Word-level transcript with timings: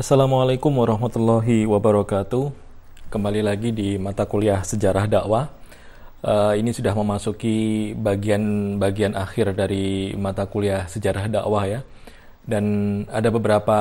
Assalamualaikum 0.00 0.72
warahmatullahi 0.80 1.68
wabarakatuh. 1.68 2.48
Kembali 3.12 3.44
lagi 3.44 3.68
di 3.68 4.00
mata 4.00 4.24
kuliah 4.24 4.64
sejarah 4.64 5.04
dakwah. 5.04 5.52
Uh, 6.24 6.56
ini 6.56 6.72
sudah 6.72 6.96
memasuki 6.96 7.92
bagian-bagian 7.92 9.12
akhir 9.12 9.52
dari 9.52 10.16
mata 10.16 10.48
kuliah 10.48 10.88
sejarah 10.88 11.28
dakwah 11.28 11.68
ya. 11.68 11.80
Dan 12.40 12.64
ada 13.12 13.28
beberapa 13.28 13.78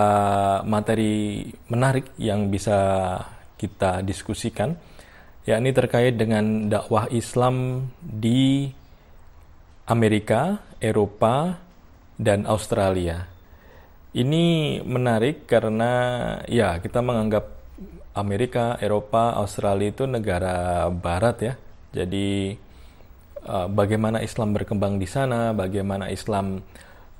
materi 0.67 1.47
menarik 1.71 2.11
yang 2.19 2.51
bisa 2.51 3.15
kita 3.55 4.03
diskusikan, 4.03 4.75
yakni 5.47 5.71
terkait 5.71 6.19
dengan 6.19 6.67
dakwah 6.67 7.07
Islam 7.15 7.87
di 8.03 8.67
Amerika, 9.87 10.67
Eropa, 10.83 11.63
dan 12.19 12.43
Australia. 12.43 13.38
Ini 14.09 14.79
menarik 14.81 15.45
karena 15.45 15.91
ya 16.49 16.81
kita 16.81 17.05
menganggap 17.05 17.45
Amerika, 18.17 18.75
Eropa, 18.81 19.37
Australia 19.37 19.93
itu 19.93 20.09
negara 20.09 20.89
barat 20.89 21.37
ya. 21.39 21.53
Jadi 21.93 22.57
uh, 23.45 23.69
bagaimana 23.69 24.25
Islam 24.25 24.57
berkembang 24.57 24.97
di 24.97 25.05
sana, 25.05 25.53
bagaimana 25.53 26.09
Islam 26.09 26.65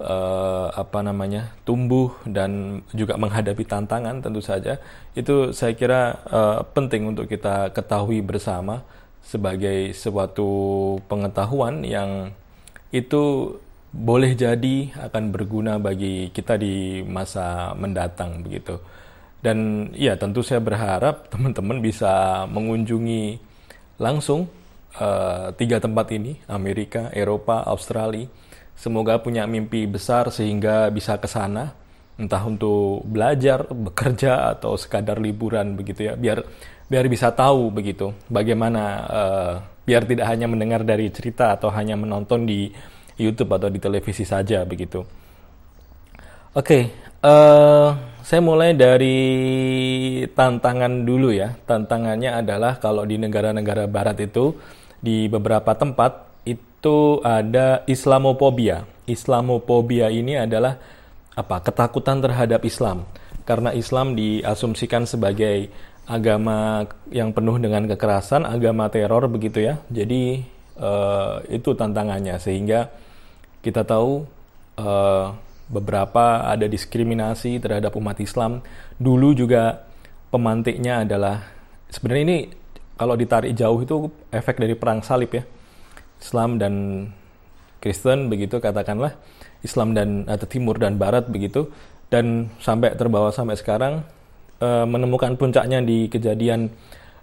uh, 0.01 0.67
apa 0.73 0.99
namanya 1.03 1.53
tumbuh 1.67 2.15
dan 2.25 2.81
juga 2.95 3.19
menghadapi 3.19 3.63
tantangan 3.67 4.23
tentu 4.23 4.41
saja 4.41 4.79
itu 5.13 5.51
saya 5.51 5.75
kira 5.75 6.01
uh, 6.31 6.59
penting 6.71 7.11
untuk 7.11 7.27
kita 7.27 7.69
ketahui 7.75 8.23
bersama 8.23 8.81
sebagai 9.21 9.91
suatu 9.93 10.49
pengetahuan 11.11 11.83
yang 11.83 12.33
itu 12.89 13.53
boleh 13.89 14.37
jadi 14.37 14.93
akan 15.09 15.33
berguna 15.33 15.81
bagi 15.81 16.29
kita 16.29 16.55
di 16.61 17.01
masa 17.01 17.73
mendatang 17.73 18.45
begitu. 18.45 18.77
Dan 19.39 19.89
ya 19.95 20.19
tentu 20.19 20.45
saya 20.45 20.61
berharap 20.61 21.25
teman-teman 21.33 21.81
bisa 21.81 22.43
mengunjungi 22.49 23.39
langsung 23.99 24.47
uh, 24.99 25.51
tiga 25.57 25.81
tempat 25.81 26.13
ini, 26.13 26.37
Amerika, 26.47 27.09
Eropa, 27.11 27.65
Australia. 27.65 28.29
Semoga 28.79 29.19
punya 29.19 29.43
mimpi 29.43 29.83
besar 29.83 30.31
sehingga 30.31 30.87
bisa 30.87 31.19
ke 31.19 31.27
sana, 31.27 31.75
entah 32.15 32.39
untuk 32.47 33.03
belajar, 33.03 33.67
bekerja 33.67 34.55
atau 34.55 34.79
sekadar 34.79 35.19
liburan 35.19 35.75
begitu 35.75 36.07
ya, 36.07 36.13
biar 36.15 36.39
biar 36.89 37.05
bisa 37.05 37.29
tahu 37.29 37.69
begitu 37.69 38.09
bagaimana 38.33 38.83
uh, 39.05 39.53
biar 39.85 40.09
tidak 40.09 40.25
hanya 40.25 40.49
mendengar 40.49 40.81
dari 40.81 41.13
cerita 41.13 41.53
atau 41.53 41.69
hanya 41.69 41.93
menonton 41.93 42.49
di 42.49 42.73
YouTube 43.19 43.51
atau 43.55 43.67
di 43.67 43.79
televisi 43.83 44.23
saja 44.23 44.63
begitu. 44.63 45.03
Oke, 46.49 46.65
okay, 46.65 46.83
uh, 47.21 47.29
eh, 47.29 47.89
saya 48.25 48.41
mulai 48.41 48.73
dari 48.73 49.19
tantangan 50.33 51.05
dulu 51.05 51.29
ya. 51.29 51.53
Tantangannya 51.53 52.41
adalah 52.41 52.81
kalau 52.81 53.05
di 53.05 53.21
negara-negara 53.21 53.85
Barat 53.85 54.17
itu 54.23 54.57
di 54.97 55.29
beberapa 55.29 55.77
tempat 55.77 56.41
itu 56.49 57.21
ada 57.21 57.85
Islamophobia. 57.85 58.85
Islamophobia 59.05 60.09
ini 60.09 60.41
adalah 60.41 60.77
apa? 61.37 61.61
Ketakutan 61.61 62.19
terhadap 62.19 62.65
Islam. 62.65 63.05
Karena 63.45 63.73
Islam 63.73 64.13
diasumsikan 64.13 65.05
sebagai 65.05 65.69
agama 66.09 66.81
yang 67.13 67.29
penuh 67.29 67.61
dengan 67.61 67.85
kekerasan, 67.85 68.45
agama 68.45 68.89
teror 68.89 69.29
begitu 69.29 69.61
ya. 69.61 69.77
Jadi 69.89 70.41
uh, 70.81 71.45
itu 71.49 71.77
tantangannya 71.77 72.41
sehingga 72.41 72.89
kita 73.59 73.83
tahu 73.83 74.25
uh, 74.79 75.35
beberapa 75.69 76.49
ada 76.49 76.65
diskriminasi 76.65 77.61
terhadap 77.61 77.93
umat 77.95 78.17
Islam. 78.17 78.65
Dulu 78.97 79.37
juga 79.37 79.85
pemantiknya 80.33 81.05
adalah 81.05 81.45
sebenarnya 81.93 82.23
ini 82.25 82.37
kalau 82.99 83.15
ditarik 83.15 83.53
jauh 83.55 83.79
itu 83.79 83.95
efek 84.33 84.59
dari 84.59 84.75
perang 84.75 85.05
salib 85.05 85.31
ya. 85.31 85.43
Islam 86.19 86.59
dan 86.59 86.73
Kristen 87.79 88.27
begitu 88.27 88.59
katakanlah 88.59 89.15
Islam 89.63 89.95
dan 89.95 90.27
atau 90.27 90.43
Timur 90.43 90.75
dan 90.75 90.99
Barat 90.99 91.31
begitu 91.31 91.71
dan 92.11 92.51
sampai 92.59 92.91
terbawa 92.99 93.31
sampai 93.31 93.55
sekarang 93.55 94.03
uh, 94.59 94.83
menemukan 94.83 95.39
puncaknya 95.39 95.79
di 95.79 96.11
kejadian 96.11 96.67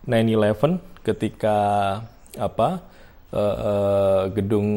9/11 0.08 0.80
ketika 1.04 1.58
apa 2.40 2.80
uh, 3.32 4.30
gedung 4.30 4.68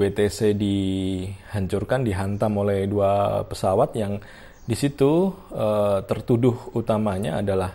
WTC 0.00 0.56
dihancurkan, 0.56 2.06
dihantam 2.06 2.52
oleh 2.56 2.88
dua 2.88 3.42
pesawat 3.44 3.92
yang 3.98 4.22
di 4.68 4.76
situ 4.76 5.32
uh, 5.52 6.04
tertuduh 6.04 6.76
utamanya 6.76 7.40
adalah 7.40 7.72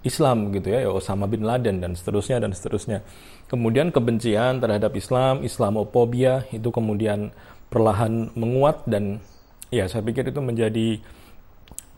Islam 0.00 0.48
gitu 0.56 0.72
ya, 0.72 0.88
ya, 0.88 0.90
Osama 0.90 1.28
bin 1.28 1.44
Laden 1.44 1.84
dan 1.84 1.92
seterusnya 1.92 2.40
dan 2.40 2.56
seterusnya. 2.56 3.04
Kemudian 3.52 3.92
kebencian 3.92 4.56
terhadap 4.56 4.96
Islam, 4.96 5.44
Islamophobia 5.44 6.48
itu 6.48 6.72
kemudian 6.72 7.28
perlahan 7.68 8.32
menguat 8.32 8.88
dan 8.88 9.20
ya 9.68 9.84
saya 9.86 10.00
pikir 10.00 10.32
itu 10.32 10.40
menjadi 10.40 10.96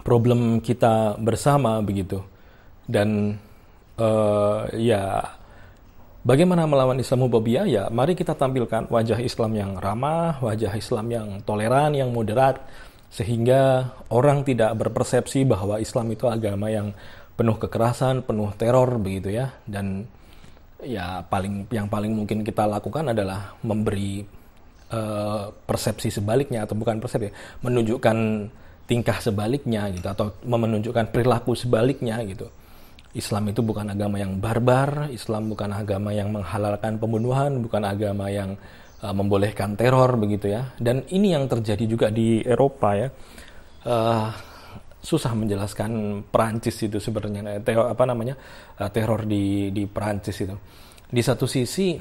problem 0.02 0.58
kita 0.58 1.14
bersama 1.22 1.78
begitu. 1.78 2.18
Dan 2.90 3.38
uh, 4.02 4.66
ya 4.74 5.22
Bagaimana 6.22 6.70
melawan 6.70 7.02
Islamophobia? 7.02 7.66
Ya, 7.66 7.90
mari 7.90 8.14
kita 8.14 8.38
tampilkan 8.38 8.86
wajah 8.86 9.18
Islam 9.18 9.58
yang 9.58 9.70
ramah, 9.74 10.38
wajah 10.38 10.70
Islam 10.78 11.10
yang 11.10 11.28
toleran, 11.42 11.98
yang 11.98 12.14
moderat, 12.14 12.62
sehingga 13.10 13.90
orang 14.06 14.46
tidak 14.46 14.70
berpersepsi 14.78 15.42
bahwa 15.42 15.82
Islam 15.82 16.14
itu 16.14 16.30
agama 16.30 16.70
yang 16.70 16.94
penuh 17.34 17.58
kekerasan, 17.58 18.22
penuh 18.22 18.54
teror 18.54 19.02
begitu 19.02 19.34
ya. 19.34 19.50
Dan 19.66 20.06
ya 20.86 21.26
paling 21.26 21.66
yang 21.74 21.90
paling 21.90 22.14
mungkin 22.14 22.46
kita 22.46 22.70
lakukan 22.70 23.10
adalah 23.10 23.58
memberi 23.66 24.22
uh, 24.94 25.50
persepsi 25.50 26.14
sebaliknya 26.14 26.62
atau 26.62 26.78
bukan 26.78 27.02
persepsi, 27.02 27.34
menunjukkan 27.66 28.46
tingkah 28.86 29.18
sebaliknya 29.18 29.90
gitu 29.90 30.06
atau 30.06 30.38
menunjukkan 30.46 31.10
perilaku 31.10 31.58
sebaliknya 31.58 32.22
gitu 32.22 32.46
Islam 33.12 33.52
itu 33.52 33.60
bukan 33.60 33.92
agama 33.92 34.16
yang 34.16 34.40
barbar, 34.40 35.12
Islam 35.12 35.52
bukan 35.52 35.68
agama 35.68 36.16
yang 36.16 36.32
menghalalkan 36.32 36.96
pembunuhan, 36.96 37.60
bukan 37.60 37.84
agama 37.84 38.32
yang 38.32 38.56
uh, 39.04 39.12
membolehkan 39.12 39.76
teror 39.76 40.16
begitu 40.16 40.48
ya. 40.48 40.72
Dan 40.80 41.04
ini 41.12 41.36
yang 41.36 41.44
terjadi 41.44 41.84
juga 41.84 42.08
di 42.08 42.40
Eropa 42.40 42.96
ya. 42.96 43.08
Uh, 43.84 44.32
susah 45.02 45.34
menjelaskan 45.34 46.22
Perancis 46.30 46.78
itu 46.78 47.02
sebenarnya 47.02 47.58
eh, 47.58 47.62
teror 47.66 47.90
apa 47.90 48.06
namanya 48.06 48.38
teror 48.94 49.26
di 49.26 49.74
di 49.74 49.84
Perancis 49.90 50.46
itu. 50.46 50.54
Di 51.10 51.18
satu 51.18 51.44
sisi 51.50 51.98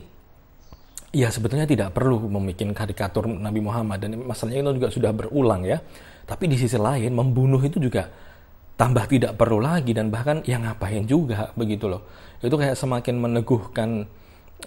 ya 1.11 1.28
sebetulnya 1.28 1.67
tidak 1.67 1.91
perlu 1.91 2.29
membuat 2.29 2.72
karikatur 2.78 3.28
Nabi 3.28 3.59
Muhammad 3.59 3.99
dan 3.99 4.22
masalahnya 4.22 4.69
itu 4.69 4.79
juga 4.79 4.89
sudah 4.93 5.11
berulang 5.11 5.66
ya. 5.66 5.81
Tapi 6.29 6.45
di 6.47 6.55
sisi 6.55 6.78
lain 6.78 7.11
membunuh 7.11 7.59
itu 7.59 7.81
juga 7.81 8.07
tambah 8.81 9.05
tidak 9.05 9.37
perlu 9.37 9.61
lagi 9.61 9.93
dan 9.93 10.09
bahkan 10.09 10.41
yang 10.41 10.65
ngapain 10.65 11.05
juga 11.05 11.53
begitu 11.53 11.85
loh. 11.85 12.01
Itu 12.41 12.57
kayak 12.57 12.73
semakin 12.73 13.13
meneguhkan 13.21 14.09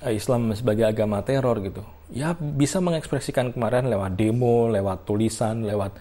eh, 0.07 0.15
Islam 0.15 0.55
sebagai 0.55 0.87
agama 0.87 1.19
teror 1.27 1.59
gitu. 1.59 1.83
Ya 2.15 2.31
bisa 2.39 2.79
mengekspresikan 2.79 3.51
kemarin 3.51 3.91
lewat 3.91 4.15
demo 4.15 4.71
lewat 4.71 5.03
tulisan 5.03 5.67
lewat 5.67 5.99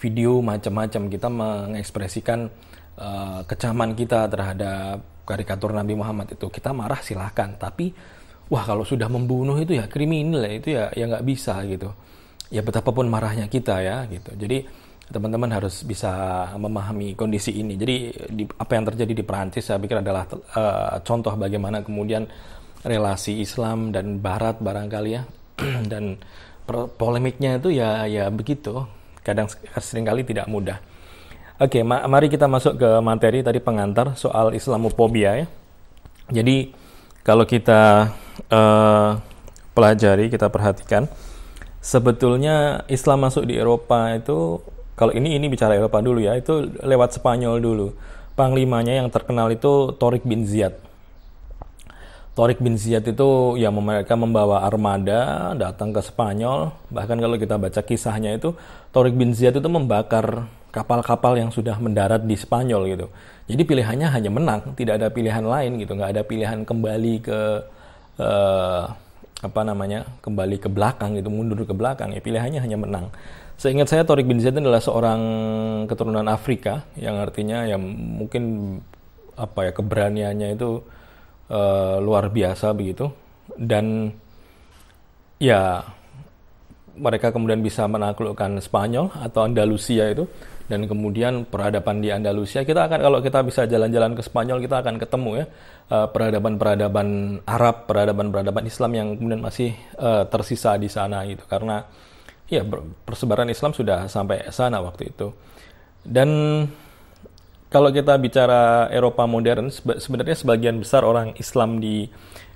video 0.00 0.40
macam-macam. 0.40 1.12
Kita 1.12 1.28
mengekspresikan 1.28 2.48
uh, 2.96 3.44
kecaman 3.44 3.92
kita 3.92 4.24
terhadap 4.32 5.28
karikatur 5.28 5.76
Nabi 5.76 5.92
Muhammad 5.92 6.32
itu. 6.32 6.48
Kita 6.48 6.72
marah 6.72 7.04
silahkan 7.04 7.60
tapi 7.60 7.92
wah 8.48 8.64
kalau 8.64 8.88
sudah 8.88 9.12
membunuh 9.12 9.60
itu 9.60 9.76
ya 9.76 9.84
kriminal 9.84 10.48
ya 10.48 10.52
itu 10.56 10.68
ya 10.72 10.84
ya 10.96 11.04
nggak 11.12 11.28
bisa 11.28 11.60
gitu. 11.68 11.92
Ya 12.48 12.64
betapapun 12.64 13.12
marahnya 13.12 13.52
kita 13.52 13.84
ya 13.84 14.08
gitu. 14.08 14.32
Jadi 14.32 14.64
teman-teman 15.10 15.50
harus 15.50 15.82
bisa 15.82 16.10
memahami 16.54 17.18
kondisi 17.18 17.58
ini. 17.58 17.74
Jadi 17.74 17.94
di, 18.30 18.44
apa 18.46 18.72
yang 18.78 18.86
terjadi 18.86 19.12
di 19.12 19.24
Perancis 19.26 19.66
saya 19.66 19.82
pikir 19.82 19.98
adalah 19.98 20.24
uh, 20.30 21.02
contoh 21.02 21.34
bagaimana 21.34 21.82
kemudian 21.82 22.30
relasi 22.86 23.42
Islam 23.42 23.90
dan 23.90 24.22
Barat 24.22 24.62
barangkali 24.62 25.10
ya 25.10 25.22
dan 25.92 26.16
polemiknya 26.96 27.58
itu 27.58 27.74
ya 27.74 28.06
ya 28.06 28.30
begitu. 28.30 28.86
Kadang 29.20 29.50
sering 29.82 30.06
kali 30.06 30.22
tidak 30.22 30.46
mudah. 30.46 30.78
Oke, 31.60 31.84
ma 31.84 32.00
mari 32.08 32.32
kita 32.32 32.48
masuk 32.48 32.80
ke 32.80 32.90
materi 33.04 33.44
tadi 33.44 33.60
pengantar 33.60 34.16
soal 34.16 34.56
Islamophobia 34.56 35.44
ya. 35.44 35.46
Jadi 36.30 36.72
kalau 37.20 37.44
kita 37.44 38.14
uh, 38.48 39.10
pelajari, 39.76 40.32
kita 40.32 40.48
perhatikan, 40.48 41.04
sebetulnya 41.84 42.86
Islam 42.88 43.28
masuk 43.28 43.44
di 43.44 43.60
Eropa 43.60 44.08
itu 44.16 44.64
kalau 45.00 45.16
ini 45.16 45.40
ini 45.40 45.48
bicara 45.48 45.72
Eropa 45.72 46.04
dulu 46.04 46.20
ya, 46.20 46.36
itu 46.36 46.68
lewat 46.84 47.16
Spanyol 47.16 47.56
dulu. 47.64 47.96
Panglimanya 48.36 49.00
yang 49.00 49.08
terkenal 49.08 49.48
itu 49.48 49.96
Torik 49.96 50.28
bin 50.28 50.44
Ziyad. 50.44 50.76
Torik 52.36 52.60
bin 52.60 52.76
Ziyad 52.76 53.08
itu 53.08 53.56
ya 53.56 53.72
mereka 53.72 54.12
membawa 54.12 54.60
armada 54.60 55.52
datang 55.56 55.96
ke 55.96 56.04
Spanyol. 56.04 56.76
Bahkan 56.92 57.16
kalau 57.16 57.40
kita 57.40 57.56
baca 57.56 57.80
kisahnya 57.80 58.36
itu 58.36 58.52
Torik 58.92 59.16
bin 59.16 59.32
Ziyad 59.32 59.56
itu 59.56 59.68
membakar 59.72 60.44
kapal-kapal 60.68 61.40
yang 61.40 61.48
sudah 61.48 61.80
mendarat 61.80 62.20
di 62.28 62.36
Spanyol 62.36 62.92
gitu. 62.92 63.06
Jadi 63.48 63.62
pilihannya 63.66 64.08
hanya 64.12 64.30
menang, 64.30 64.76
tidak 64.76 65.00
ada 65.00 65.08
pilihan 65.08 65.42
lain 65.42 65.80
gitu, 65.80 65.96
nggak 65.96 66.12
ada 66.14 66.22
pilihan 66.22 66.62
kembali 66.62 67.14
ke 67.24 67.40
uh, 68.22 68.84
apa 69.40 69.60
namanya 69.64 70.04
kembali 70.20 70.60
ke 70.60 70.68
belakang 70.68 71.16
gitu, 71.16 71.32
mundur 71.32 71.64
ke 71.64 71.72
belakang. 71.72 72.12
Ya 72.12 72.20
pilihannya 72.20 72.60
hanya 72.60 72.76
menang. 72.76 73.08
Seingat 73.60 73.92
saya 73.92 74.08
Torik 74.08 74.24
bin 74.24 74.40
Zaid 74.40 74.56
adalah 74.56 74.80
seorang 74.80 75.20
keturunan 75.84 76.24
Afrika 76.32 76.88
yang 76.96 77.20
artinya 77.20 77.68
yang 77.68 77.80
mungkin 77.92 78.76
apa 79.36 79.68
ya 79.68 79.72
keberaniannya 79.76 80.56
itu 80.56 80.80
uh, 81.52 81.96
luar 82.00 82.32
biasa 82.32 82.72
begitu 82.72 83.12
dan 83.60 84.16
ya 85.36 85.84
mereka 86.96 87.32
kemudian 87.32 87.64
bisa 87.64 87.88
menaklukkan 87.88 88.60
Spanyol 88.60 89.12
atau 89.12 89.48
Andalusia 89.48 90.08
itu 90.12 90.28
dan 90.70 90.86
kemudian 90.86 91.42
peradaban 91.50 91.98
di 91.98 92.14
Andalusia 92.14 92.62
kita 92.62 92.86
akan 92.86 93.02
kalau 93.02 93.18
kita 93.18 93.42
bisa 93.42 93.66
jalan-jalan 93.66 94.14
ke 94.14 94.22
Spanyol 94.22 94.62
kita 94.62 94.86
akan 94.86 95.02
ketemu 95.02 95.30
ya 95.42 95.46
eh, 95.90 96.06
peradaban-peradaban 96.14 97.08
Arab, 97.42 97.90
peradaban-peradaban 97.90 98.64
Islam 98.70 98.90
yang 98.94 99.08
kemudian 99.18 99.42
masih 99.42 99.74
uh, 99.98 100.22
tersisa 100.30 100.78
di 100.78 100.86
sana 100.86 101.26
gitu 101.26 101.42
karena 101.50 101.82
ya 102.46 102.62
persebaran 103.02 103.50
Islam 103.50 103.74
sudah 103.74 104.06
sampai 104.06 104.46
sana 104.54 104.78
waktu 104.78 105.10
itu. 105.10 105.34
Dan 106.06 106.30
kalau 107.70 107.90
kita 107.90 108.14
bicara 108.18 108.90
Eropa 108.94 109.26
modern 109.26 109.70
sebenarnya 109.74 110.38
sebagian 110.38 110.78
besar 110.78 111.02
orang 111.06 111.34
Islam 111.38 111.82
di 111.82 112.06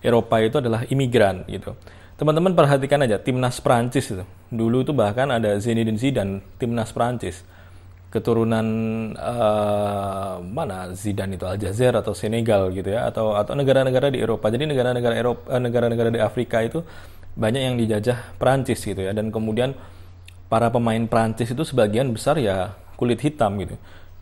Eropa 0.02 0.38
itu 0.38 0.62
adalah 0.62 0.86
imigran 0.86 1.42
gitu. 1.50 1.74
Teman-teman 2.14 2.54
perhatikan 2.54 3.02
aja 3.02 3.18
timnas 3.18 3.58
Prancis 3.58 4.06
itu. 4.10 4.22
Dulu 4.54 4.86
itu 4.86 4.94
bahkan 4.94 5.30
ada 5.34 5.58
Zinedine 5.58 5.98
Zidane 5.98 6.42
timnas 6.62 6.94
Prancis 6.94 7.42
keturunan 8.14 8.66
uh, 9.18 10.38
mana 10.38 10.94
Zidane 10.94 11.34
itu 11.34 11.42
Aljazair 11.50 11.98
atau 11.98 12.14
Senegal 12.14 12.70
gitu 12.70 12.94
ya 12.94 13.10
atau 13.10 13.34
atau 13.34 13.58
negara-negara 13.58 14.14
di 14.14 14.22
Eropa. 14.22 14.54
Jadi 14.54 14.70
negara-negara 14.70 15.14
Eropa 15.18 15.50
eh, 15.50 15.58
negara-negara 15.58 16.14
di 16.14 16.22
Afrika 16.22 16.62
itu 16.62 16.78
banyak 17.34 17.62
yang 17.66 17.74
dijajah 17.74 18.38
Prancis 18.38 18.78
gitu 18.86 19.02
ya 19.02 19.10
dan 19.10 19.34
kemudian 19.34 19.74
para 20.46 20.70
pemain 20.70 21.02
Prancis 21.10 21.50
itu 21.50 21.66
sebagian 21.66 22.14
besar 22.14 22.38
ya 22.38 22.70
kulit 22.94 23.18
hitam 23.18 23.58
gitu. 23.58 23.74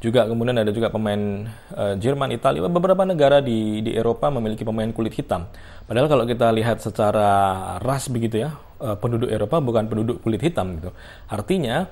Juga 0.02 0.24
kemudian 0.26 0.56
ada 0.58 0.72
juga 0.74 0.90
pemain 0.90 1.46
uh, 1.78 1.94
Jerman, 1.94 2.34
Italia, 2.34 2.66
beberapa 2.66 3.06
negara 3.06 3.38
di 3.38 3.86
di 3.86 3.94
Eropa 3.94 4.32
memiliki 4.34 4.66
pemain 4.66 4.88
kulit 4.90 5.14
hitam. 5.14 5.46
Padahal 5.86 6.08
kalau 6.10 6.24
kita 6.26 6.50
lihat 6.50 6.82
secara 6.82 7.30
ras 7.78 8.10
begitu 8.10 8.42
ya, 8.42 8.50
penduduk 8.98 9.30
Eropa 9.30 9.62
bukan 9.62 9.86
penduduk 9.86 10.18
kulit 10.24 10.42
hitam 10.42 10.74
gitu. 10.80 10.90
Artinya 11.30 11.86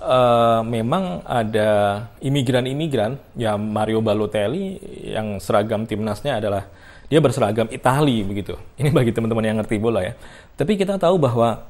uh, 0.00 0.60
memang 0.66 1.22
ada 1.22 2.02
imigran-imigran 2.18 3.18
ya 3.38 3.54
Mario 3.54 4.00
Balotelli 4.02 4.80
yang 5.14 5.38
seragam 5.38 5.86
timnasnya 5.86 6.40
adalah 6.40 6.66
dia 7.06 7.20
berseragam 7.20 7.68
Itali 7.70 8.24
begitu. 8.24 8.56
Ini 8.80 8.90
bagi 8.90 9.12
teman-teman 9.14 9.44
yang 9.44 9.58
ngerti 9.60 9.76
bola 9.78 10.02
ya. 10.02 10.14
Tapi 10.56 10.74
kita 10.74 10.96
tahu 10.98 11.20
bahwa 11.20 11.62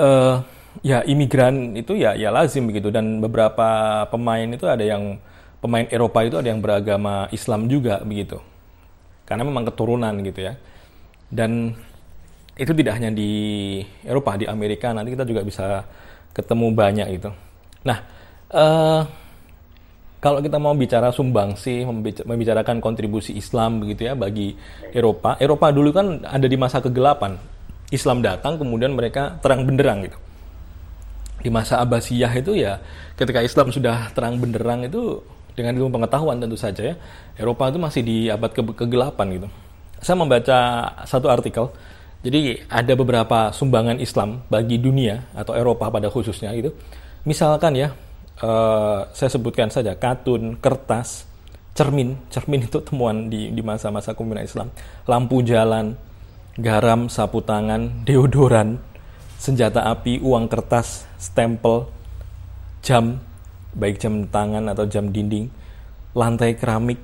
uh, 0.00 0.36
ya 0.80 1.04
imigran 1.04 1.76
itu 1.76 2.00
ya 2.00 2.16
ya 2.16 2.32
lazim 2.32 2.64
begitu 2.64 2.88
dan 2.88 3.20
beberapa 3.20 4.02
pemain 4.08 4.48
itu 4.48 4.64
ada 4.64 4.80
yang 4.80 5.20
pemain 5.60 5.84
Eropa 5.92 6.24
itu 6.24 6.40
ada 6.40 6.48
yang 6.48 6.64
beragama 6.64 7.28
Islam 7.30 7.68
juga 7.68 8.00
begitu. 8.02 8.40
Karena 9.28 9.46
memang 9.46 9.68
keturunan 9.68 10.12
gitu 10.24 10.40
ya. 10.42 10.54
Dan 11.32 11.72
itu 12.52 12.72
tidak 12.76 13.00
hanya 13.00 13.08
di 13.08 13.80
Eropa, 14.04 14.36
di 14.36 14.44
Amerika 14.44 14.92
nanti 14.92 15.16
kita 15.16 15.24
juga 15.24 15.40
bisa 15.40 15.80
ketemu 16.32 16.66
banyak 16.72 17.08
itu. 17.20 17.30
Nah, 17.84 17.98
uh, 18.52 19.02
kalau 20.22 20.38
kita 20.38 20.54
mau 20.62 20.70
bicara 20.78 21.10
sumbangsi, 21.10 21.82
membicarakan 22.22 22.78
kontribusi 22.78 23.34
Islam 23.34 23.82
begitu 23.82 24.06
ya 24.06 24.14
bagi 24.14 24.54
Eropa. 24.94 25.34
Eropa 25.42 25.74
dulu 25.74 25.90
kan 25.90 26.22
ada 26.22 26.46
di 26.46 26.54
masa 26.54 26.78
kegelapan. 26.78 27.34
Islam 27.90 28.22
datang 28.22 28.56
kemudian 28.56 28.94
mereka 28.94 29.36
terang 29.42 29.66
benderang 29.66 30.06
gitu. 30.06 30.18
Di 31.42 31.50
masa 31.50 31.82
Abbasiyah 31.82 32.32
itu 32.38 32.54
ya 32.54 32.78
ketika 33.18 33.42
Islam 33.42 33.74
sudah 33.74 34.14
terang 34.14 34.38
benderang 34.38 34.86
itu 34.86 35.18
dengan 35.58 35.76
ilmu 35.76 36.00
pengetahuan 36.00 36.38
tentu 36.38 36.54
saja 36.54 36.94
ya. 36.94 36.96
Eropa 37.34 37.68
itu 37.74 37.82
masih 37.82 38.02
di 38.06 38.16
abad 38.30 38.54
ke 38.54 38.62
kegelapan 38.62 39.26
gitu. 39.42 39.48
Saya 39.98 40.16
membaca 40.22 40.58
satu 41.02 41.26
artikel 41.34 41.66
jadi 42.22 42.62
ada 42.70 42.94
beberapa 42.94 43.50
sumbangan 43.50 43.98
Islam 43.98 44.46
bagi 44.46 44.78
dunia 44.78 45.26
atau 45.34 45.58
Eropa 45.58 45.90
pada 45.90 46.06
khususnya 46.06 46.54
itu. 46.54 46.70
Misalkan 47.26 47.74
ya, 47.74 47.90
uh, 48.38 49.10
saya 49.10 49.30
sebutkan 49.30 49.74
saja 49.74 49.98
katun, 49.98 50.54
kertas, 50.62 51.26
cermin, 51.74 52.14
cermin 52.30 52.62
itu 52.62 52.78
temuan 52.78 53.26
di 53.26 53.50
di 53.50 53.62
masa-masa 53.62 54.14
kepemimpinan 54.14 54.46
Islam, 54.46 54.68
lampu 55.10 55.42
jalan, 55.42 55.98
garam, 56.62 57.10
sapu 57.10 57.42
tangan, 57.42 58.06
deodoran, 58.06 58.78
senjata 59.42 59.82
api, 59.90 60.22
uang 60.22 60.46
kertas, 60.46 61.10
stempel, 61.18 61.90
jam, 62.86 63.18
baik 63.74 63.98
jam 63.98 64.30
tangan 64.30 64.70
atau 64.70 64.86
jam 64.86 65.10
dinding, 65.10 65.50
lantai 66.14 66.54
keramik, 66.54 67.02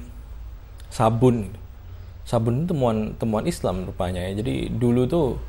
sabun 0.94 1.50
sabun 2.28 2.60
itu 2.60 2.76
temuan 2.76 3.16
temuan 3.16 3.44
Islam 3.48 3.88
rupanya 3.88 4.20
ya. 4.28 4.44
Jadi 4.44 4.68
dulu 4.68 5.08
tuh 5.08 5.40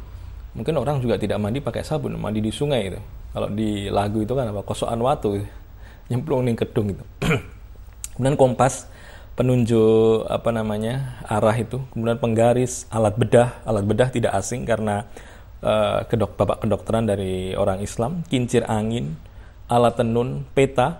mungkin 0.55 0.79
orang 0.79 1.03
juga 1.03 1.19
tidak 1.19 1.35
mandi 1.43 1.59
pakai 1.59 1.83
sabun, 1.83 2.15
mandi 2.15 2.39
di 2.39 2.55
sungai 2.55 2.95
itu. 2.95 2.99
Kalau 3.35 3.51
di 3.51 3.91
lagu 3.91 4.23
itu 4.23 4.31
kan 4.31 4.47
apa 4.47 4.63
kosokan 4.63 5.03
watu 5.03 5.43
nyemplung 6.07 6.47
nih 6.47 6.55
kedung 6.55 6.95
itu. 6.95 7.03
Kemudian 8.15 8.39
kompas 8.39 8.87
penunjuk 9.35 10.27
apa 10.27 10.51
namanya 10.51 11.23
arah 11.23 11.55
itu, 11.55 11.79
kemudian 11.95 12.19
penggaris, 12.19 12.83
alat 12.91 13.15
bedah, 13.15 13.63
alat 13.63 13.87
bedah 13.87 14.11
tidak 14.11 14.35
asing 14.35 14.67
karena 14.67 15.07
uh, 15.63 16.03
kedok 16.03 16.35
bapak 16.35 16.59
kedokteran 16.67 17.07
dari 17.07 17.55
orang 17.55 17.79
Islam, 17.79 18.27
kincir 18.27 18.67
angin, 18.67 19.15
alat 19.71 19.95
tenun, 19.95 20.43
peta, 20.51 20.99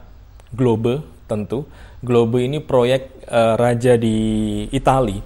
globe 0.55 1.03
tentu. 1.27 1.67
Globe 1.99 2.39
ini 2.39 2.63
proyek 2.63 3.27
uh, 3.27 3.59
raja 3.59 3.99
di 3.99 4.63
Italia 4.71 5.19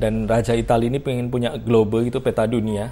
dan 0.00 0.24
Raja 0.24 0.56
Italia 0.56 0.88
ini 0.88 0.96
pengen 0.96 1.28
punya 1.28 1.52
global 1.60 2.00
itu 2.08 2.24
peta 2.24 2.48
dunia. 2.48 2.88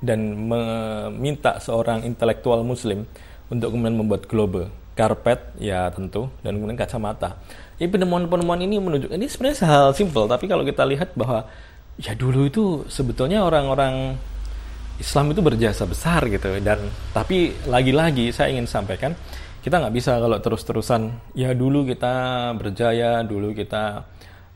Dan 0.00 0.48
meminta 0.48 1.60
seorang 1.60 2.02
intelektual 2.08 2.64
muslim 2.64 3.04
untuk 3.52 3.76
kemudian 3.76 4.00
membuat 4.00 4.24
global 4.26 4.66
karpet 4.98 5.54
ya 5.62 5.86
tentu. 5.94 6.26
Dan 6.42 6.58
kemudian 6.58 6.74
kacamata. 6.74 7.38
Jadi 7.78 7.86
penemuan-penemuan 7.94 8.58
ini 8.66 8.82
menunjukkan 8.82 9.14
ini 9.14 9.30
sebenarnya 9.30 9.62
hal 9.70 9.94
simple. 9.94 10.26
Tapi 10.26 10.50
kalau 10.50 10.66
kita 10.66 10.82
lihat 10.90 11.14
bahwa 11.14 11.46
ya 12.02 12.18
dulu 12.18 12.50
itu 12.50 12.64
sebetulnya 12.90 13.46
orang-orang 13.46 14.18
Islam 14.98 15.30
itu 15.30 15.40
berjasa 15.46 15.86
besar 15.86 16.26
gitu. 16.26 16.50
Dan 16.58 16.90
tapi 17.14 17.54
lagi-lagi 17.70 18.34
saya 18.34 18.50
ingin 18.50 18.66
sampaikan 18.66 19.14
kita 19.60 19.76
nggak 19.76 19.94
bisa 19.94 20.16
kalau 20.16 20.40
terus-terusan 20.40 21.12
ya 21.36 21.52
dulu 21.52 21.84
kita 21.84 22.48
berjaya 22.56 23.20
dulu 23.20 23.52
kita 23.52 24.08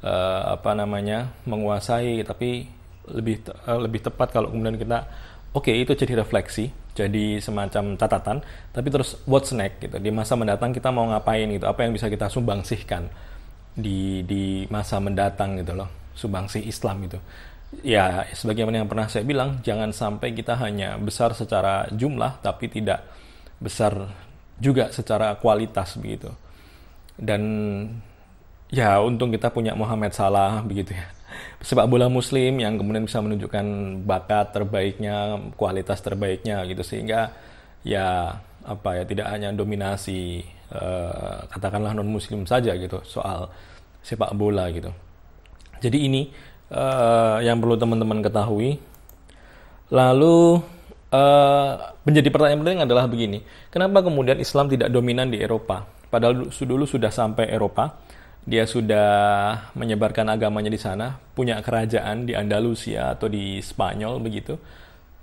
uh, 0.04 0.54
apa 0.54 0.76
namanya 0.76 1.32
menguasai 1.49 2.20
tapi 2.28 2.68
lebih 3.08 3.49
uh, 3.49 3.80
lebih 3.80 4.04
tepat 4.04 4.37
kalau 4.37 4.52
kemudian 4.52 4.76
kita 4.76 5.08
oke 5.56 5.64
okay, 5.64 5.80
itu 5.80 5.96
jadi 5.96 6.20
refleksi 6.20 6.84
jadi 6.94 7.42
semacam 7.42 7.99
catatan 7.99 8.38
tapi 8.70 8.88
terus 8.88 9.18
what's 9.26 9.50
next 9.50 9.82
gitu? 9.82 9.99
Di 9.99 10.14
masa 10.14 10.38
mendatang 10.38 10.70
kita 10.70 10.94
mau 10.94 11.11
ngapain 11.11 11.50
gitu? 11.50 11.66
Apa 11.66 11.84
yang 11.84 11.92
bisa 11.92 12.06
kita 12.06 12.30
sumbangsihkan 12.30 13.11
di 13.75 14.23
di 14.23 14.70
masa 14.70 15.02
mendatang 15.02 15.58
gitu 15.58 15.75
loh? 15.75 15.90
Sumbangsi 16.14 16.62
Islam 16.62 17.11
itu. 17.11 17.18
Ya 17.82 18.23
sebagaimana 18.30 18.87
yang 18.87 18.88
pernah 18.88 19.11
saya 19.11 19.26
bilang 19.26 19.58
jangan 19.66 19.90
sampai 19.90 20.30
kita 20.30 20.54
hanya 20.62 20.94
besar 21.02 21.34
secara 21.34 21.90
jumlah 21.90 22.38
tapi 22.38 22.70
tidak 22.70 23.02
besar 23.58 24.14
juga 24.62 24.94
secara 24.94 25.34
kualitas 25.42 25.99
begitu. 25.99 26.30
Dan 27.18 27.42
ya 28.75 28.99
untung 28.99 29.31
kita 29.31 29.54
punya 29.54 29.78
Muhammad 29.78 30.11
Salah 30.11 30.59
begitu 30.66 30.99
ya. 30.99 31.07
Sepak 31.62 31.87
bola 31.87 32.11
muslim 32.11 32.59
yang 32.61 32.76
kemudian 32.76 33.07
bisa 33.07 33.23
menunjukkan 33.23 33.64
bakat 34.04 34.50
terbaiknya 34.50 35.38
kualitas 35.54 36.02
terbaiknya 36.02 36.66
gitu. 36.66 36.83
Sehingga 36.83 37.31
ya 37.87 38.35
apa 38.66 38.90
ya 38.99 39.02
tidak 39.07 39.31
hanya 39.31 39.54
dominasi 39.54 40.43
uh, 40.75 41.47
katakanlah 41.52 41.95
non 41.95 42.09
muslim 42.09 42.49
saja 42.49 42.75
gitu 42.75 43.00
soal 43.07 43.49
sepak 44.02 44.35
bola 44.35 44.69
gitu. 44.75 44.90
Jadi 45.81 45.99
ini 46.04 46.28
uh, 46.75 47.38
yang 47.40 47.62
perlu 47.62 47.78
teman-teman 47.78 48.21
ketahui. 48.21 48.76
Lalu 49.93 50.59
uh, 51.12 51.71
menjadi 52.02 52.28
pertanyaan 52.33 52.61
penting 52.66 52.81
adalah 52.83 53.04
begini. 53.07 53.38
Kenapa 53.71 54.02
kemudian 54.02 54.40
Islam 54.40 54.66
tidak 54.69 54.90
dominan 54.90 55.31
di 55.31 55.38
Eropa? 55.38 55.87
Padahal 56.09 56.50
dulu 56.50 56.85
sudah 56.87 57.11
sampai 57.11 57.50
Eropa 57.50 58.03
dia 58.44 58.68
sudah 58.68 59.08
menyebarkan 59.72 60.28
agamanya 60.28 60.68
di 60.68 60.76
sana, 60.76 61.16
punya 61.32 61.60
kerajaan 61.64 62.28
di 62.28 62.36
Andalusia 62.36 63.16
atau 63.16 63.28
di 63.32 63.60
Spanyol 63.64 64.20
begitu. 64.20 64.60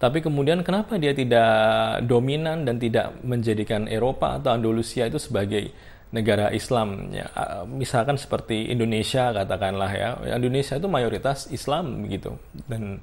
Tapi 0.02 0.26
kemudian 0.26 0.66
kenapa 0.66 0.98
dia 0.98 1.14
tidak 1.14 2.02
dominan 2.10 2.66
dan 2.66 2.82
tidak 2.82 3.14
menjadikan 3.22 3.86
Eropa 3.86 4.42
atau 4.42 4.58
Andalusia 4.58 5.06
itu 5.06 5.22
sebagai 5.22 5.70
negara 6.10 6.50
Islam? 6.50 7.14
Ya, 7.14 7.30
misalkan 7.70 8.18
seperti 8.18 8.74
Indonesia 8.74 9.30
katakanlah 9.30 9.92
ya, 9.94 10.10
Indonesia 10.42 10.82
itu 10.82 10.90
mayoritas 10.90 11.46
Islam 11.54 12.02
begitu 12.10 12.34
dan 12.66 12.98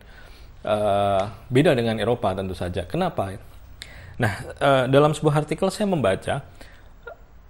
uh, 0.66 1.30
beda 1.46 1.78
dengan 1.78 2.02
Eropa 2.02 2.34
tentu 2.34 2.58
saja. 2.58 2.82
Kenapa? 2.90 3.38
Nah, 4.18 4.32
uh, 4.58 4.84
dalam 4.90 5.14
sebuah 5.14 5.46
artikel 5.46 5.70
saya 5.70 5.86
membaca 5.86 6.42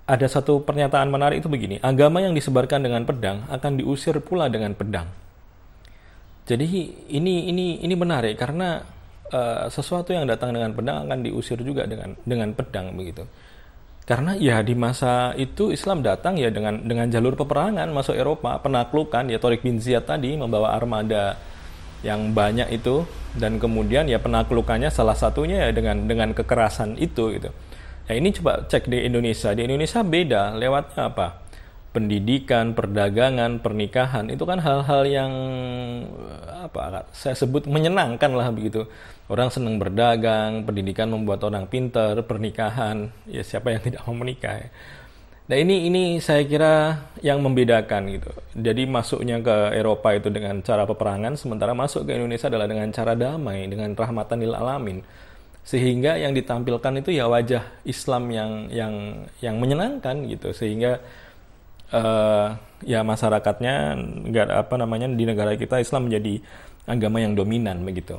ada 0.08 0.24
satu 0.24 0.64
pernyataan 0.64 1.12
menarik 1.12 1.44
itu 1.44 1.52
begini, 1.52 1.76
agama 1.84 2.24
yang 2.24 2.32
disebarkan 2.32 2.80
dengan 2.80 3.04
pedang 3.04 3.44
akan 3.52 3.76
diusir 3.76 4.16
pula 4.24 4.48
dengan 4.48 4.72
pedang. 4.72 5.04
Jadi 6.48 6.64
ini 7.12 7.52
ini 7.52 7.84
ini 7.84 7.92
menarik 7.92 8.40
karena 8.40 8.80
uh, 9.28 9.68
sesuatu 9.68 10.16
yang 10.16 10.24
datang 10.24 10.56
dengan 10.56 10.72
pedang 10.72 11.04
akan 11.04 11.18
diusir 11.20 11.60
juga 11.60 11.84
dengan 11.84 12.16
dengan 12.24 12.56
pedang 12.56 12.96
begitu. 12.96 13.28
Karena 14.08 14.32
ya 14.40 14.64
di 14.64 14.72
masa 14.72 15.36
itu 15.36 15.68
Islam 15.68 16.00
datang 16.00 16.40
ya 16.40 16.48
dengan 16.48 16.80
dengan 16.80 17.12
jalur 17.12 17.36
peperangan 17.36 17.92
masuk 17.92 18.16
Eropa, 18.16 18.56
penaklukan 18.64 19.28
ya 19.28 19.36
Torik 19.36 19.60
bin 19.60 19.76
Ziyad 19.76 20.08
tadi 20.08 20.32
membawa 20.40 20.72
armada 20.72 21.36
yang 22.00 22.32
banyak 22.32 22.72
itu 22.72 23.04
dan 23.36 23.60
kemudian 23.60 24.08
ya 24.08 24.16
penaklukannya 24.16 24.88
salah 24.88 25.12
satunya 25.12 25.68
ya 25.68 25.70
dengan 25.76 26.08
dengan 26.08 26.32
kekerasan 26.32 26.96
itu 26.96 27.36
gitu. 27.36 27.52
Ya 28.08 28.16
ini 28.16 28.32
coba 28.32 28.64
cek 28.64 28.88
di 28.88 29.04
Indonesia. 29.04 29.52
Di 29.52 29.62
Indonesia 29.68 30.00
beda 30.00 30.56
lewatnya 30.56 31.12
apa? 31.12 31.48
pendidikan, 31.88 32.76
perdagangan, 32.76 33.64
pernikahan 33.64 34.28
itu 34.28 34.44
kan 34.44 34.60
hal-hal 34.60 35.02
yang 35.08 35.32
apa 36.62 37.08
saya 37.16 37.34
sebut 37.34 37.64
menyenangkan 37.64 38.30
lah 38.36 38.52
begitu. 38.52 38.86
Orang 39.28 39.50
senang 39.52 39.76
berdagang, 39.80 40.64
pendidikan 40.64 41.10
membuat 41.12 41.44
orang 41.44 41.68
pintar, 41.68 42.16
pernikahan, 42.24 43.12
ya 43.28 43.42
siapa 43.44 43.72
yang 43.72 43.82
tidak 43.84 44.00
mau 44.06 44.16
menikah 44.16 44.56
ya. 44.56 44.68
Nah 45.48 45.56
ini 45.56 45.88
ini 45.88 46.02
saya 46.20 46.44
kira 46.44 47.08
yang 47.24 47.40
membedakan 47.40 48.12
gitu. 48.12 48.30
Jadi 48.52 48.84
masuknya 48.84 49.40
ke 49.40 49.72
Eropa 49.74 50.12
itu 50.12 50.28
dengan 50.28 50.60
cara 50.60 50.84
peperangan, 50.84 51.40
sementara 51.40 51.72
masuk 51.72 52.04
ke 52.04 52.14
Indonesia 52.14 52.52
adalah 52.52 52.68
dengan 52.68 52.88
cara 52.92 53.16
damai, 53.16 53.64
dengan 53.64 53.96
rahmatan 53.96 54.44
lil 54.44 54.52
alamin. 54.52 55.00
Sehingga 55.68 56.16
yang 56.16 56.32
ditampilkan 56.32 57.04
itu 57.04 57.12
ya 57.12 57.28
wajah 57.28 57.84
Islam 57.84 58.32
yang 58.32 58.52
yang 58.72 58.94
yang 59.44 59.60
menyenangkan 59.60 60.24
gitu. 60.24 60.56
Sehingga 60.56 60.96
uh, 61.92 62.56
ya 62.80 63.04
masyarakatnya 63.04 64.00
nggak 64.32 64.48
apa 64.48 64.74
namanya 64.80 65.12
di 65.12 65.28
negara 65.28 65.52
kita 65.60 65.76
Islam 65.76 66.08
menjadi 66.08 66.40
agama 66.88 67.20
yang 67.20 67.36
dominan 67.36 67.84
begitu. 67.84 68.16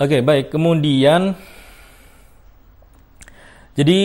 Oke 0.00 0.16
okay, 0.16 0.20
baik 0.24 0.48
kemudian 0.48 1.36
jadi 3.76 4.00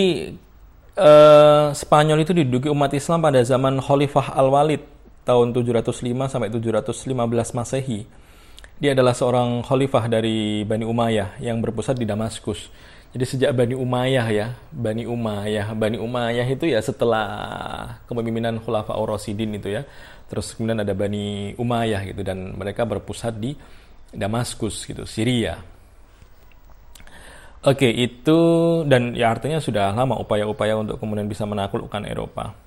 uh, 1.00 1.72
Spanyol 1.72 2.28
itu 2.28 2.36
diduduki 2.36 2.68
umat 2.68 2.92
Islam 2.92 3.24
pada 3.24 3.40
zaman 3.40 3.80
Khalifah 3.80 4.36
Al 4.36 4.52
Walid 4.52 4.84
tahun 5.24 5.56
705 5.56 6.04
sampai 6.28 6.52
715 6.52 7.56
Masehi. 7.56 8.04
Dia 8.76 8.92
adalah 8.92 9.16
seorang 9.16 9.64
khalifah 9.64 10.12
dari 10.12 10.68
Bani 10.68 10.84
Umayyah 10.84 11.40
yang 11.40 11.64
berpusat 11.64 11.96
di 11.96 12.04
Damaskus. 12.04 12.68
Jadi 13.16 13.24
sejak 13.24 13.56
Bani 13.56 13.72
Umayyah 13.72 14.28
ya, 14.28 14.48
Bani 14.76 15.08
Umayyah, 15.08 15.72
Bani 15.72 15.96
Umayyah 15.96 16.44
itu 16.52 16.68
ya 16.68 16.84
setelah 16.84 17.24
kepemimpinan 18.04 18.60
Khulafa 18.60 18.92
Rasidin 19.00 19.56
itu 19.56 19.72
ya. 19.72 19.88
Terus 20.28 20.52
kemudian 20.52 20.84
ada 20.84 20.92
Bani 20.92 21.56
Umayyah 21.56 22.04
gitu 22.12 22.28
dan 22.28 22.52
mereka 22.60 22.84
berpusat 22.84 23.40
di 23.40 23.56
Damaskus 24.12 24.84
gitu, 24.84 25.08
Syria. 25.08 25.56
Oke, 27.64 27.88
itu 27.88 28.40
dan 28.92 29.16
ya 29.16 29.32
artinya 29.32 29.64
sudah 29.64 29.96
lama 29.96 30.20
upaya-upaya 30.20 30.76
untuk 30.76 31.00
kemudian 31.00 31.32
bisa 31.32 31.48
menaklukkan 31.48 32.04
Eropa. 32.04 32.65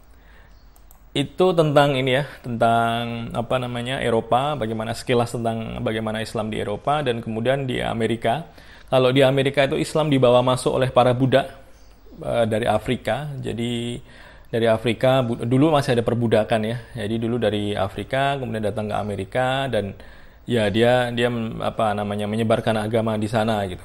Itu 1.16 1.56
tentang 1.56 1.96
ini 1.96 2.20
ya, 2.20 2.24
tentang 2.44 3.32
apa 3.32 3.56
namanya 3.56 3.98
Eropa, 3.98 4.54
bagaimana 4.54 4.92
sekilas 4.92 5.32
tentang 5.34 5.80
bagaimana 5.80 6.20
Islam 6.20 6.52
di 6.52 6.60
Eropa 6.60 7.00
dan 7.00 7.24
kemudian 7.24 7.64
di 7.64 7.80
Amerika 7.80 8.44
kalau 8.88 9.12
di 9.12 9.20
Amerika 9.20 9.68
itu 9.68 9.76
Islam 9.76 10.08
dibawa 10.08 10.40
masuk 10.40 10.80
oleh 10.80 10.88
para 10.88 11.12
budak 11.12 11.52
uh, 12.24 12.48
dari 12.48 12.64
Afrika. 12.64 13.28
Jadi 13.36 14.00
dari 14.48 14.64
Afrika 14.64 15.20
dulu 15.24 15.76
masih 15.76 15.92
ada 15.92 16.04
perbudakan 16.04 16.60
ya. 16.64 16.76
Jadi 16.96 17.14
dulu 17.20 17.36
dari 17.36 17.76
Afrika 17.76 18.40
kemudian 18.40 18.64
datang 18.64 18.88
ke 18.88 18.96
Amerika 18.96 19.68
dan 19.68 19.92
ya 20.48 20.72
dia 20.72 21.12
dia 21.12 21.28
apa 21.60 21.92
namanya 21.92 22.24
menyebarkan 22.24 22.80
agama 22.80 23.20
di 23.20 23.28
sana 23.28 23.60
gitu. 23.68 23.84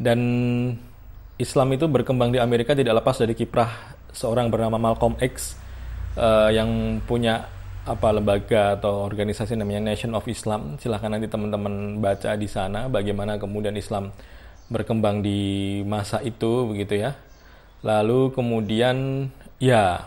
Dan 0.00 0.20
Islam 1.36 1.68
itu 1.76 1.84
berkembang 1.84 2.32
di 2.32 2.40
Amerika 2.40 2.72
tidak 2.72 3.04
lepas 3.04 3.20
dari 3.20 3.36
kiprah 3.36 3.92
seorang 4.16 4.48
bernama 4.48 4.80
Malcolm 4.80 5.20
X 5.20 5.60
uh, 6.16 6.50
yang 6.52 7.00
punya 7.04 7.48
apa 7.82 8.14
lembaga 8.14 8.78
atau 8.78 9.02
organisasi 9.02 9.58
namanya 9.58 9.90
Nation 9.90 10.14
of 10.14 10.26
Islam. 10.30 10.78
Silahkan 10.78 11.10
nanti 11.10 11.26
teman-teman 11.26 11.98
baca 11.98 12.38
di 12.38 12.46
sana 12.46 12.86
bagaimana 12.86 13.42
kemudian 13.42 13.74
Islam 13.74 14.14
berkembang 14.70 15.20
di 15.20 15.82
masa 15.82 16.22
itu 16.22 16.70
begitu 16.70 17.02
ya. 17.02 17.18
Lalu 17.82 18.30
kemudian 18.30 19.26
ya 19.58 20.06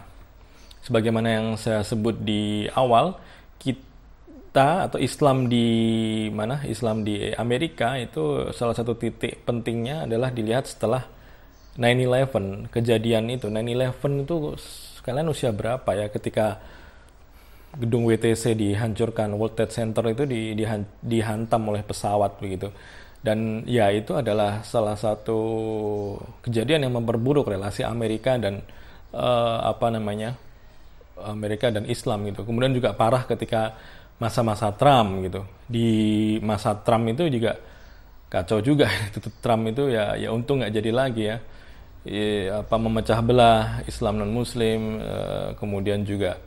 sebagaimana 0.87 1.27
yang 1.41 1.47
saya 1.59 1.83
sebut 1.83 2.15
di 2.23 2.71
awal 2.71 3.19
kita 3.59 4.87
atau 4.87 4.95
Islam 4.95 5.51
di 5.51 5.67
mana? 6.31 6.63
Islam 6.63 7.03
di 7.03 7.35
Amerika 7.35 7.99
itu 7.99 8.55
salah 8.55 8.71
satu 8.71 8.95
titik 8.95 9.43
pentingnya 9.43 10.07
adalah 10.07 10.31
dilihat 10.31 10.71
setelah 10.71 11.03
9/11 11.75 12.71
kejadian 12.71 13.27
itu 13.35 13.51
9/11 13.51 14.23
itu 14.23 14.35
kalian 15.05 15.29
usia 15.29 15.53
berapa 15.53 15.85
ya 15.93 16.09
ketika 16.09 16.57
gedung 17.77 18.07
WTC 18.07 18.55
dihancurkan, 18.55 19.35
World 19.35 19.59
Trade 19.59 19.73
Center 19.75 20.03
itu 20.09 20.23
di, 20.25 20.55
di, 20.55 20.63
dihantam 21.03 21.61
oleh 21.69 21.83
pesawat 21.83 22.39
begitu. 22.39 22.71
Dan 23.19 23.65
ya 23.65 23.89
itu 23.89 24.13
adalah 24.17 24.61
salah 24.61 24.93
satu 24.97 25.39
kejadian 26.45 26.89
yang 26.89 26.93
memperburuk 26.97 27.49
relasi 27.49 27.81
Amerika 27.81 28.37
dan 28.37 28.61
uh, 29.13 29.65
apa 29.65 29.89
namanya 29.89 30.37
Amerika 31.25 31.73
dan 31.73 31.89
Islam 31.89 32.29
gitu. 32.29 32.45
Kemudian 32.45 32.71
juga 32.73 32.93
parah 32.93 33.25
ketika 33.25 33.73
masa-masa 34.21 34.69
Trump 34.77 35.25
gitu. 35.25 35.41
Di 35.65 35.89
masa 36.45 36.77
Trump 36.77 37.09
itu 37.09 37.25
juga 37.33 37.57
kacau 38.29 38.61
juga. 38.61 38.87
Trump 39.43 39.73
itu 39.73 39.89
ya 39.89 40.13
ya 40.15 40.29
untung 40.29 40.61
nggak 40.61 40.73
jadi 40.73 40.91
lagi 40.93 41.23
ya. 41.25 41.37
Ya 42.05 42.61
apa 42.61 42.75
memecah 42.77 43.19
belah 43.25 43.81
Islam 43.89 44.21
non 44.21 44.31
Muslim, 44.31 45.01
uh, 45.01 45.57
kemudian 45.57 46.05
juga 46.05 46.37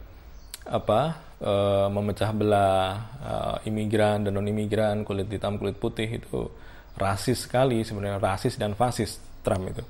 apa 0.63 1.19
uh, 1.43 1.89
memecah 1.91 2.31
belah 2.31 2.87
uh, 3.19 3.57
imigran 3.67 4.23
dan 4.23 4.39
non 4.39 4.47
imigran 4.47 5.03
kulit 5.03 5.27
hitam 5.27 5.59
kulit 5.59 5.75
putih 5.77 6.07
itu 6.23 6.47
rasis 6.95 7.47
sekali 7.47 7.83
sebenarnya 7.83 8.23
rasis 8.23 8.55
dan 8.55 8.79
fasis 8.79 9.19
Trump 9.43 9.67
itu. 9.71 9.83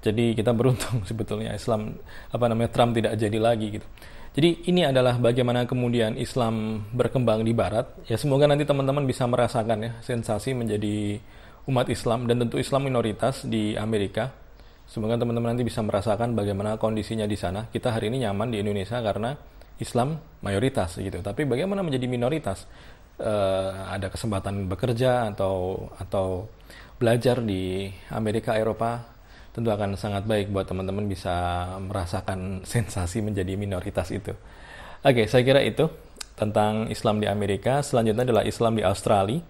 Jadi 0.00 0.32
kita 0.32 0.54
beruntung 0.54 1.02
sebetulnya 1.10 1.58
Islam 1.58 1.98
apa 2.30 2.44
namanya 2.46 2.70
Trump 2.70 2.94
tidak 2.94 3.18
jadi 3.18 3.38
lagi 3.42 3.66
gitu. 3.82 3.86
Jadi 4.30 4.70
ini 4.70 4.86
adalah 4.86 5.18
bagaimana 5.18 5.66
kemudian 5.66 6.14
Islam 6.14 6.86
berkembang 6.94 7.42
di 7.42 7.50
Barat. 7.50 8.06
Ya 8.06 8.14
semoga 8.14 8.46
nanti 8.46 8.62
teman-teman 8.62 9.02
bisa 9.02 9.26
merasakan 9.26 9.78
ya 9.82 9.92
sensasi 10.06 10.54
menjadi 10.54 11.18
umat 11.66 11.90
Islam 11.90 12.30
dan 12.30 12.38
tentu 12.46 12.62
Islam 12.62 12.86
minoritas 12.86 13.42
di 13.42 13.74
Amerika 13.74 14.30
semoga 14.90 15.14
teman-teman 15.14 15.54
nanti 15.54 15.62
bisa 15.62 15.80
merasakan 15.86 16.34
bagaimana 16.34 16.74
kondisinya 16.76 17.30
di 17.30 17.38
sana 17.38 17.70
kita 17.70 17.94
hari 17.94 18.10
ini 18.10 18.26
nyaman 18.26 18.50
di 18.50 18.58
Indonesia 18.58 18.98
karena 18.98 19.38
Islam 19.80 20.20
mayoritas 20.44 21.00
gitu. 21.00 21.24
Tapi 21.24 21.48
bagaimana 21.48 21.80
menjadi 21.80 22.06
minoritas? 22.06 22.68
Uh, 23.20 23.84
ada 23.92 24.08
kesempatan 24.08 24.64
bekerja 24.64 25.28
atau 25.28 25.88
atau 26.00 26.48
belajar 26.96 27.44
di 27.44 27.92
Amerika 28.08 28.56
Eropa 28.56 29.04
tentu 29.52 29.68
akan 29.68 29.92
sangat 29.92 30.24
baik 30.24 30.48
buat 30.48 30.64
teman-teman 30.64 31.04
bisa 31.04 31.68
merasakan 31.84 32.60
sensasi 32.68 33.20
menjadi 33.20 33.56
minoritas 33.60 34.08
itu. 34.12 34.32
Oke, 35.00 35.28
saya 35.28 35.44
kira 35.44 35.60
itu 35.64 35.88
tentang 36.36 36.88
Islam 36.88 37.20
di 37.20 37.28
Amerika. 37.28 37.84
Selanjutnya 37.84 38.24
adalah 38.24 38.44
Islam 38.44 38.76
di 38.76 38.84
Australia. 38.84 39.40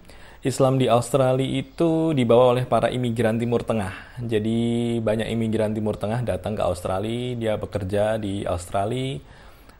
Islam 0.41 0.81
di 0.81 0.89
Australia 0.89 1.45
itu 1.45 2.17
dibawa 2.17 2.57
oleh 2.57 2.65
para 2.65 2.89
imigran 2.89 3.37
Timur 3.37 3.61
Tengah. 3.61 4.17
Jadi 4.25 4.97
banyak 4.97 5.29
imigran 5.29 5.69
Timur 5.77 6.01
Tengah 6.01 6.25
datang 6.25 6.57
ke 6.57 6.65
Australia, 6.65 7.37
dia 7.37 7.53
bekerja 7.61 8.17
di 8.17 8.41
Australia 8.49 9.21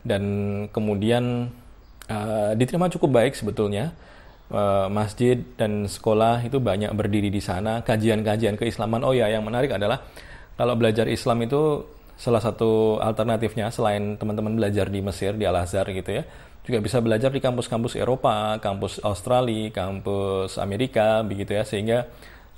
dan 0.05 0.23
kemudian 0.69 1.49
uh, 2.05 2.53
diterima 2.53 2.93
cukup 2.93 3.09
baik 3.09 3.33
sebetulnya. 3.33 3.89
Uh, 4.51 4.91
masjid 4.91 5.39
dan 5.55 5.87
sekolah 5.87 6.45
itu 6.45 6.61
banyak 6.61 6.93
berdiri 6.93 7.33
di 7.33 7.41
sana. 7.41 7.81
Kajian-kajian 7.81 8.53
keislaman. 8.53 9.01
Oh 9.01 9.17
ya 9.17 9.33
yang 9.33 9.41
menarik 9.41 9.73
adalah 9.73 10.05
kalau 10.59 10.77
belajar 10.77 11.09
Islam 11.09 11.41
itu 11.41 11.81
salah 12.21 12.37
satu 12.43 13.01
alternatifnya 13.01 13.73
selain 13.73 14.13
teman-teman 14.13 14.53
belajar 14.53 14.93
di 14.93 15.01
Mesir 15.01 15.33
di 15.33 15.41
Al 15.49 15.57
Azhar 15.57 15.89
gitu 15.89 16.21
ya 16.21 16.23
juga 16.61 16.77
bisa 16.77 17.01
belajar 17.01 17.33
di 17.33 17.41
kampus-kampus 17.41 17.97
Eropa, 17.97 18.61
kampus 18.61 19.01
Australia, 19.01 19.73
kampus 19.73 20.61
Amerika 20.61 21.25
begitu 21.25 21.57
ya 21.57 21.65
sehingga 21.65 22.05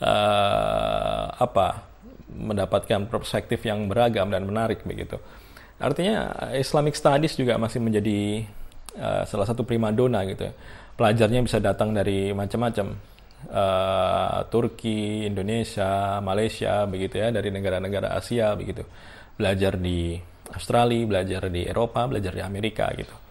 uh, 0.03 1.25
apa 1.39 1.87
mendapatkan 2.33 3.07
perspektif 3.07 3.63
yang 3.63 3.87
beragam 3.87 4.27
dan 4.27 4.43
menarik 4.43 4.83
begitu. 4.83 5.15
Artinya 5.79 6.51
Islamic 6.55 6.99
Studies 6.99 7.39
juga 7.39 7.55
masih 7.55 7.79
menjadi 7.79 8.43
uh, 8.99 9.23
salah 9.23 9.47
satu 9.47 9.63
primadona 9.63 10.27
gitu 10.27 10.51
ya. 10.51 10.53
Pelajarnya 10.93 11.41
bisa 11.41 11.57
datang 11.57 11.95
dari 11.95 12.29
macam-macam 12.35 12.93
uh, 13.49 14.45
Turki, 14.51 15.25
Indonesia, 15.25 16.19
Malaysia 16.19 16.85
begitu 16.85 17.17
ya 17.23 17.31
dari 17.33 17.49
negara-negara 17.49 18.13
Asia 18.13 18.53
begitu 18.53 18.85
belajar 19.33 19.79
di 19.81 20.19
Australia, 20.53 21.01
belajar 21.09 21.49
di 21.49 21.65
Eropa, 21.65 22.05
belajar 22.05 22.37
di 22.37 22.43
Amerika 22.45 22.85
gitu. 22.93 23.22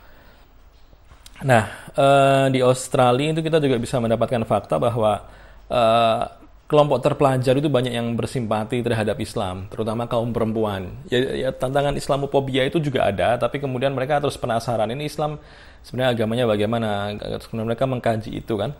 Nah, 1.41 1.65
uh, 1.97 2.47
di 2.53 2.61
Australia 2.61 3.33
itu 3.33 3.41
kita 3.41 3.59
juga 3.59 3.81
bisa 3.81 3.97
mendapatkan 3.99 4.45
fakta 4.45 4.77
bahwa 4.77 5.25
uh, 5.73 6.23
kelompok 6.69 7.05
terpelajar 7.05 7.53
itu 7.53 7.69
banyak 7.69 7.93
yang 7.93 8.17
bersimpati 8.17 8.81
terhadap 8.81 9.21
Islam, 9.21 9.69
terutama 9.69 10.09
kaum 10.09 10.33
perempuan. 10.33 11.05
Ya, 11.13 11.49
ya 11.49 11.51
tantangan 11.53 11.97
Islamophobia 11.97 12.65
itu 12.65 12.81
juga 12.81 13.13
ada, 13.13 13.37
tapi 13.37 13.61
kemudian 13.61 13.93
mereka 13.93 14.21
terus 14.25 14.41
penasaran 14.41 14.89
ini 14.89 15.05
Islam 15.05 15.37
sebenarnya 15.85 16.17
agamanya 16.17 16.45
bagaimana. 16.49 16.91
Kemudian 17.49 17.69
mereka 17.69 17.85
mengkaji 17.85 18.31
itu 18.41 18.55
kan. 18.57 18.73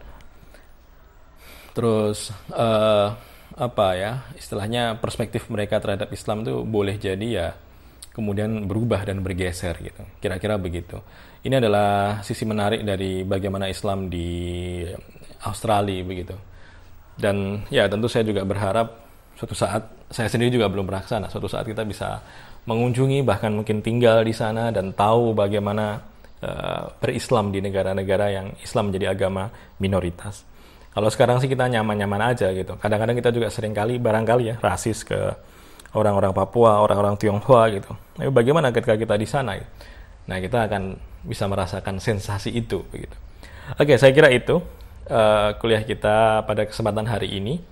Terus 1.77 2.33
uh, 2.53 3.13
apa 3.53 3.87
ya 4.01 4.13
istilahnya 4.41 4.97
perspektif 4.97 5.53
mereka 5.53 5.77
terhadap 5.77 6.09
Islam 6.09 6.41
itu 6.41 6.65
boleh 6.65 6.97
jadi 6.97 7.29
ya 7.29 7.49
kemudian 8.13 8.69
berubah 8.69 9.03
dan 9.09 9.25
bergeser 9.25 9.77
gitu. 9.81 10.05
Kira-kira 10.21 10.61
begitu. 10.61 11.01
Ini 11.43 11.59
adalah 11.59 12.21
sisi 12.21 12.45
menarik 12.45 12.85
dari 12.85 13.25
bagaimana 13.25 13.67
Islam 13.67 14.07
di 14.13 14.85
Australia 15.43 16.05
begitu. 16.05 16.37
Dan 17.17 17.65
ya 17.73 17.89
tentu 17.89 18.07
saya 18.09 18.25
juga 18.25 18.45
berharap 18.45 19.03
suatu 19.37 19.57
saat 19.57 19.83
saya 20.13 20.29
sendiri 20.29 20.61
juga 20.61 20.69
belum 20.69 20.85
pernah 20.85 21.05
sana 21.09 21.27
suatu 21.27 21.49
saat 21.49 21.65
kita 21.65 21.89
bisa 21.89 22.21
mengunjungi 22.69 23.25
bahkan 23.25 23.51
mungkin 23.51 23.81
tinggal 23.81 24.23
di 24.23 24.31
sana 24.31 24.71
dan 24.71 24.93
tahu 24.95 25.35
bagaimana 25.35 25.99
uh, 26.45 26.95
berislam 27.01 27.51
di 27.51 27.59
negara-negara 27.59 28.27
yang 28.31 28.47
Islam 28.63 28.93
menjadi 28.93 29.17
agama 29.17 29.51
minoritas. 29.83 30.47
Kalau 30.93 31.09
sekarang 31.09 31.41
sih 31.41 31.49
kita 31.49 31.73
nyaman-nyaman 31.73 32.37
aja 32.37 32.53
gitu. 32.53 32.77
Kadang-kadang 32.77 33.17
kita 33.17 33.33
juga 33.33 33.49
sering 33.49 33.73
kali 33.73 33.97
barangkali 33.97 34.45
ya 34.45 34.57
rasis 34.61 35.03
ke 35.09 35.19
orang-orang 35.93 36.33
Papua, 36.33 36.81
orang-orang 36.81 37.15
Tionghoa 37.21 37.69
gitu. 37.73 37.93
Tapi 38.17 38.31
bagaimana 38.33 38.73
ketika 38.73 38.97
kita 38.97 39.15
di 39.17 39.29
sana? 39.29 39.61
Gitu? 39.61 39.71
Nah 40.29 40.37
kita 40.41 40.69
akan 40.69 40.97
bisa 41.23 41.45
merasakan 41.47 42.01
sensasi 42.03 42.51
itu 42.51 42.83
begitu. 42.91 43.15
Oke, 43.79 43.95
saya 44.01 44.11
kira 44.11 44.33
itu 44.33 44.59
uh, 45.07 45.55
kuliah 45.63 45.85
kita 45.87 46.43
pada 46.49 46.67
kesempatan 46.67 47.07
hari 47.07 47.31
ini. 47.39 47.63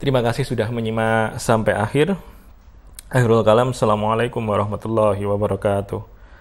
Terima 0.00 0.24
kasih 0.24 0.44
sudah 0.44 0.68
menyimak 0.70 1.38
sampai 1.38 1.76
akhir. 1.76 2.16
Akhirul 3.12 3.46
kalam, 3.46 3.70
Assalamualaikum 3.70 4.42
warahmatullahi 4.42 5.22
wabarakatuh. 5.22 6.13